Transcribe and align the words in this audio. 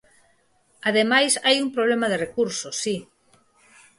Ademais, 0.89 1.31
hai 1.45 1.57
un 1.65 1.69
problema 1.75 2.07
de 2.09 2.21
recursos, 2.25 2.73
si. 2.83 2.95